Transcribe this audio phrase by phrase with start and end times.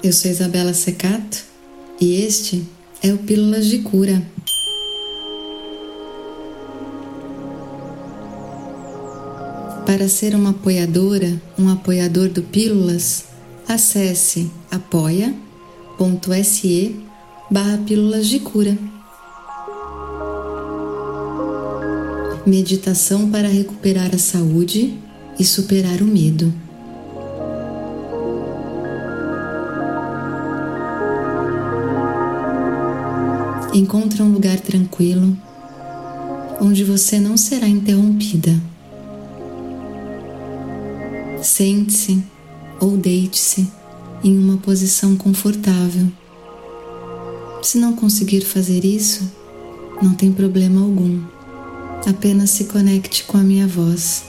[0.00, 1.44] Eu sou Isabela Secato
[2.00, 2.64] e este
[3.02, 4.22] é o Pílulas de Cura.
[9.84, 13.24] Para ser uma apoiadora, um apoiador do Pílulas,
[13.66, 15.34] acesse apoia.se
[17.50, 18.78] barra Pílulas de Cura.
[22.46, 24.96] Meditação para recuperar a saúde
[25.40, 26.67] e superar o medo.
[33.78, 35.38] Encontre um lugar tranquilo
[36.60, 38.60] onde você não será interrompida.
[41.40, 42.20] Sente-se
[42.80, 43.68] ou deite-se
[44.24, 46.08] em uma posição confortável.
[47.62, 49.30] Se não conseguir fazer isso,
[50.02, 51.22] não tem problema algum.
[52.04, 54.24] Apenas se conecte com a minha voz.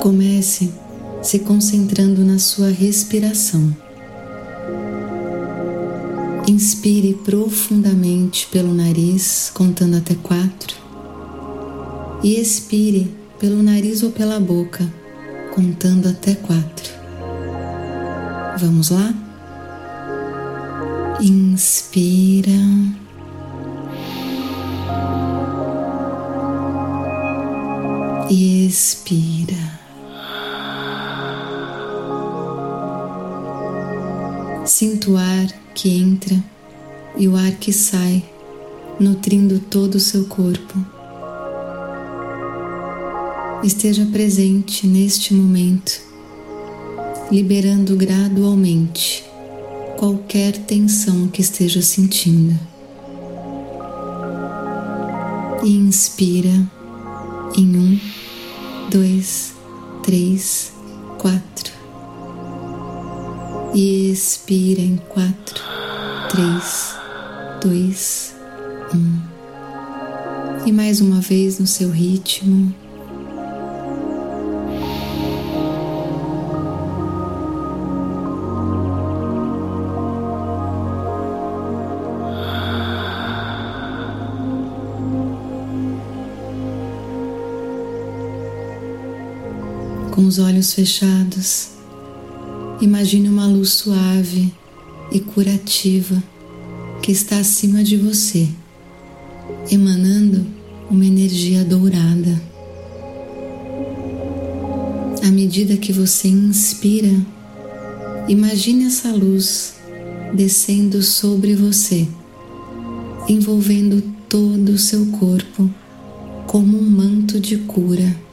[0.00, 0.72] Comece
[1.24, 3.87] se concentrando na sua respiração.
[6.58, 10.74] Inspire profundamente pelo nariz, contando até quatro,
[12.20, 14.84] e expire pelo nariz ou pela boca,
[15.54, 16.92] contando até quatro.
[18.58, 19.14] Vamos lá?
[21.20, 22.50] Inspira.
[28.28, 29.77] E expira.
[34.78, 36.40] Sinto o ar que entra
[37.16, 38.24] e o ar que sai,
[39.00, 40.78] nutrindo todo o seu corpo.
[43.64, 46.00] Esteja presente neste momento,
[47.28, 49.24] liberando gradualmente
[49.96, 52.56] qualquer tensão que esteja sentindo.
[55.64, 56.54] E inspira
[57.56, 58.00] em um,
[58.92, 59.54] dois,
[60.04, 60.70] três,
[61.18, 61.77] quatro
[63.74, 65.62] e expira em quatro,
[66.28, 66.96] três,
[67.62, 68.34] dois,
[68.94, 69.38] um.
[70.66, 72.74] E mais uma vez no seu ritmo.
[90.12, 91.77] Com os olhos fechados,
[92.80, 94.54] Imagine uma luz suave
[95.10, 96.22] e curativa
[97.02, 98.48] que está acima de você,
[99.68, 100.46] emanando
[100.88, 102.40] uma energia dourada.
[105.26, 107.10] À medida que você inspira,
[108.28, 109.74] imagine essa luz
[110.32, 112.06] descendo sobre você,
[113.28, 115.68] envolvendo todo o seu corpo
[116.46, 118.27] como um manto de cura.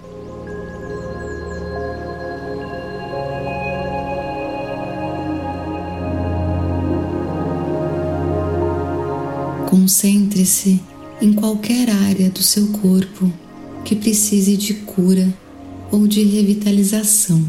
[9.86, 10.82] Concentre-se
[11.22, 13.32] em qualquer área do seu corpo
[13.84, 15.32] que precise de cura
[15.92, 17.46] ou de revitalização.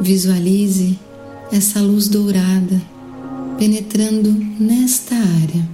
[0.00, 0.98] Visualize
[1.52, 2.82] essa luz dourada
[3.56, 5.68] penetrando nesta área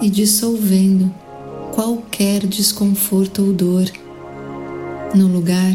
[0.00, 1.12] e dissolvendo
[1.74, 3.90] qualquer desconforto ou dor.
[5.16, 5.74] No lugar,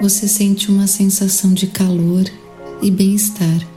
[0.00, 2.24] você sente uma sensação de calor
[2.80, 3.73] e bem-estar.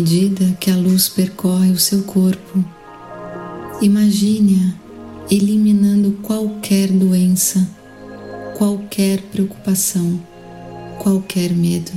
[0.00, 2.64] Medida que a luz percorre o seu corpo,
[3.82, 4.74] imagine-a
[5.30, 7.68] eliminando qualquer doença,
[8.56, 10.18] qualquer preocupação,
[10.98, 11.92] qualquer medo.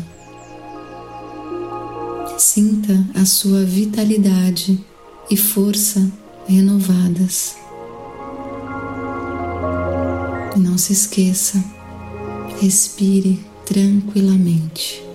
[2.38, 4.78] Sinta a sua vitalidade
[5.32, 6.06] e força
[6.46, 7.56] renovadas.
[10.58, 11.64] Não se esqueça,
[12.60, 15.13] respire tranquilamente.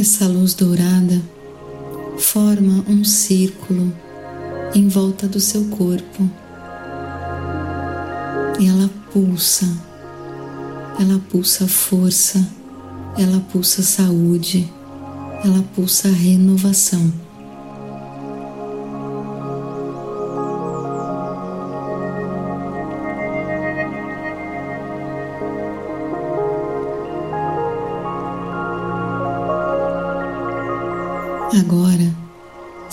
[0.00, 1.20] Essa luz dourada
[2.16, 3.92] forma um círculo
[4.74, 6.26] em volta do seu corpo
[8.58, 9.66] e ela pulsa,
[10.98, 12.48] ela pulsa força,
[13.18, 14.72] ela pulsa saúde,
[15.44, 17.12] ela pulsa renovação.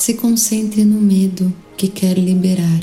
[0.08, 2.80] Se concentre no medo que quer liberar.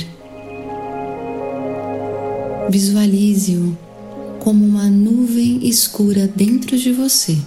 [2.69, 3.75] Visualize-o
[4.41, 7.39] como uma nuvem escura dentro de você.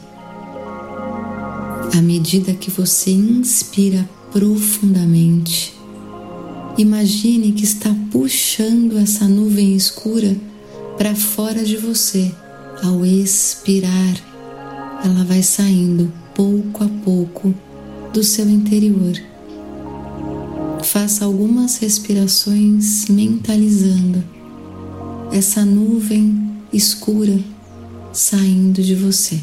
[1.95, 5.75] À medida que você inspira profundamente,
[6.75, 10.35] imagine que está puxando essa nuvem escura
[10.97, 12.31] para fora de você.
[12.81, 14.15] Ao expirar,
[15.05, 17.53] ela vai saindo pouco a pouco
[18.11, 19.36] do seu interior.
[20.83, 24.23] Faça algumas respirações mentalizando
[25.31, 27.37] essa nuvem escura
[28.13, 29.39] saindo de você.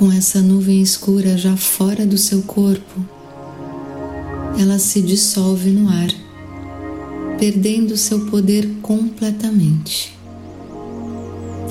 [0.00, 3.06] Com essa nuvem escura já fora do seu corpo,
[4.58, 6.08] ela se dissolve no ar,
[7.38, 10.16] perdendo seu poder completamente.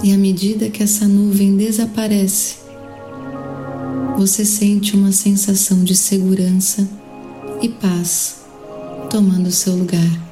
[0.03, 2.57] E à medida que essa nuvem desaparece,
[4.15, 6.87] você sente uma sensação de segurança
[7.63, 8.41] e paz
[9.09, 10.29] tomando seu lugar.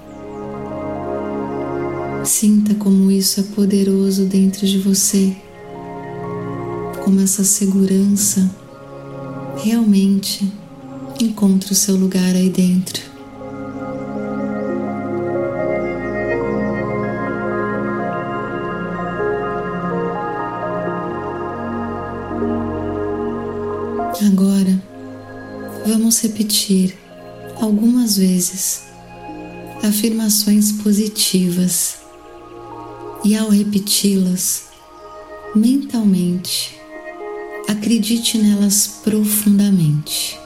[2.24, 5.36] Sinta como isso é poderoso dentro de você
[7.08, 8.52] como essa segurança
[9.64, 10.52] realmente
[11.22, 13.02] encontra o seu lugar aí dentro.
[24.26, 24.84] Agora
[25.86, 26.94] vamos repetir
[27.62, 28.82] algumas vezes
[29.82, 32.00] afirmações positivas
[33.24, 34.64] e ao repeti-las
[35.56, 36.77] mentalmente
[37.68, 40.40] Acredite nelas profundamente.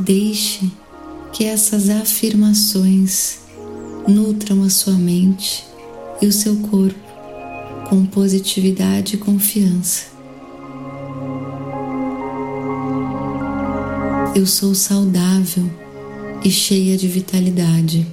[0.00, 0.70] Deixe
[1.32, 3.38] que essas afirmações
[4.06, 5.64] nutram a sua mente
[6.20, 6.98] e o seu corpo
[7.88, 10.06] com positividade e confiança.
[14.34, 15.70] Eu sou saudável
[16.44, 18.06] e cheia de vitalidade.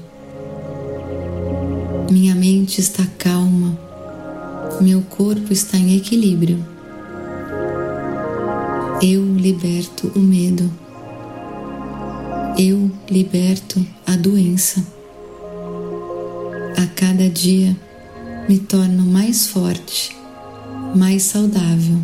[2.12, 3.78] Minha mente está calma,
[4.80, 6.71] meu corpo está em equilíbrio.
[9.04, 10.72] Eu liberto o medo.
[12.56, 14.86] Eu liberto a doença.
[16.78, 17.76] A cada dia
[18.48, 20.16] me torno mais forte,
[20.96, 21.98] mais saudável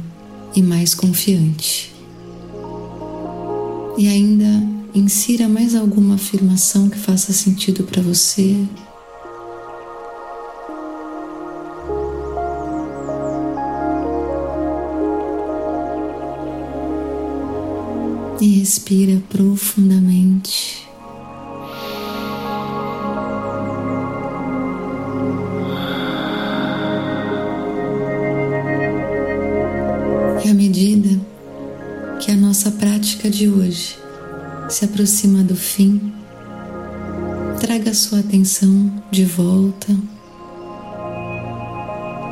[0.56, 1.94] e mais confiante.
[3.96, 4.64] E ainda
[4.96, 8.58] insira mais alguma afirmação que faça sentido para você
[18.40, 20.88] e respira profundamente.
[30.46, 31.20] E à medida
[32.20, 33.98] que a nossa prática de hoje
[34.70, 36.14] se aproxima do fim,
[37.60, 39.96] traga sua atenção de volta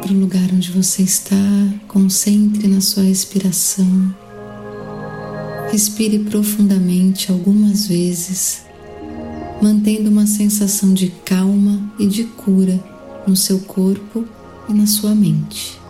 [0.01, 1.35] para o lugar onde você está,
[1.87, 4.24] concentre na sua respiração.
[5.71, 8.63] Respire profundamente algumas vezes,
[9.61, 12.81] mantendo uma sensação de calma e de cura
[13.27, 14.25] no seu corpo
[14.69, 15.84] e na sua mente.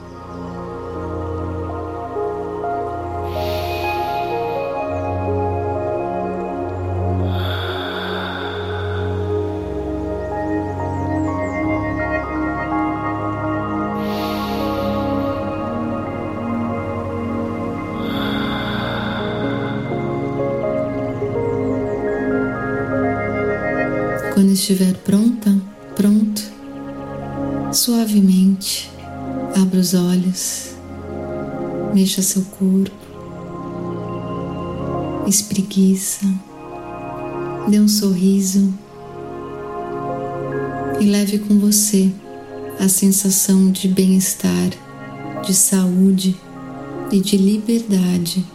[24.36, 25.56] Quando estiver pronta,
[25.96, 26.44] pronto,
[27.72, 28.92] suavemente
[29.56, 30.76] abra os olhos,
[31.94, 32.92] mexa seu corpo,
[35.26, 36.26] espreguiça,
[37.70, 38.74] dê um sorriso
[41.00, 42.12] e leve com você
[42.78, 44.70] a sensação de bem-estar,
[45.46, 46.36] de saúde
[47.10, 48.46] e de liberdade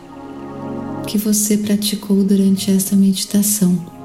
[1.06, 3.98] que você praticou durante esta meditação.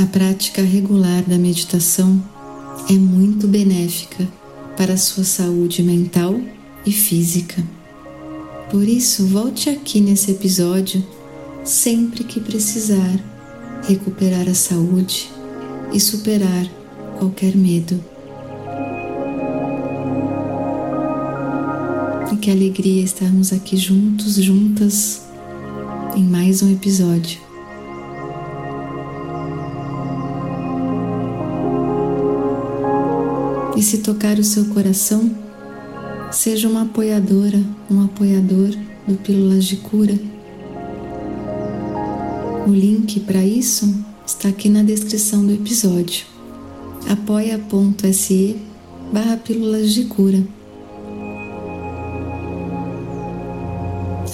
[0.00, 2.22] A prática regular da meditação
[2.88, 4.26] é muito benéfica
[4.74, 6.40] para a sua saúde mental
[6.86, 7.62] e física.
[8.70, 11.06] Por isso, volte aqui nesse episódio
[11.64, 13.20] sempre que precisar
[13.86, 15.30] recuperar a saúde
[15.92, 16.66] e superar
[17.18, 18.02] qualquer medo.
[22.32, 25.20] E que alegria estarmos aqui juntos, juntas,
[26.16, 27.49] em mais um episódio.
[33.80, 35.34] E se tocar o seu coração,
[36.30, 38.68] seja uma apoiadora, um apoiador
[39.08, 40.20] do Pílulas de Cura.
[42.68, 46.26] O link para isso está aqui na descrição do episódio.
[47.08, 48.58] apoia.se
[49.10, 50.44] barra Pílulas de Cura.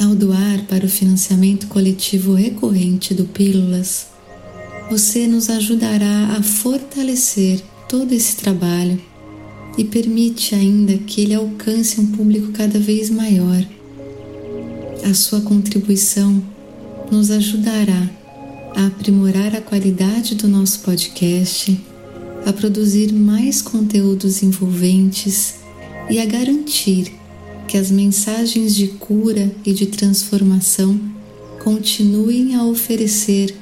[0.02, 4.08] Ao doar para o financiamento coletivo recorrente do Pílulas,
[4.90, 9.00] você nos ajudará a fortalecer todo esse trabalho
[9.76, 13.64] e permite ainda que ele alcance um público cada vez maior.
[15.04, 16.42] A sua contribuição
[17.10, 18.10] nos ajudará
[18.74, 21.78] a aprimorar a qualidade do nosso podcast,
[22.44, 25.56] a produzir mais conteúdos envolventes
[26.10, 27.12] e a garantir
[27.68, 30.98] que as mensagens de cura e de transformação
[31.62, 33.54] continuem a oferecer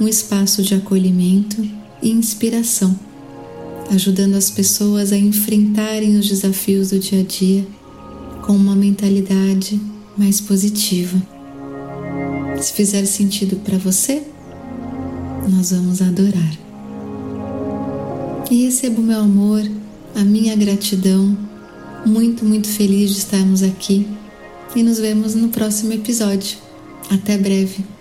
[0.00, 1.60] um espaço de acolhimento
[2.00, 3.07] e inspiração
[3.90, 7.66] ajudando as pessoas a enfrentarem os desafios do dia a dia
[8.42, 9.80] com uma mentalidade
[10.16, 11.20] mais positiva.
[12.60, 14.22] Se fizer sentido para você,
[15.48, 16.58] nós vamos adorar.
[18.50, 19.62] E recebo meu amor,
[20.14, 21.36] a minha gratidão,
[22.06, 24.06] muito, muito feliz de estarmos aqui
[24.74, 26.56] e nos vemos no próximo episódio.
[27.10, 27.97] Até breve.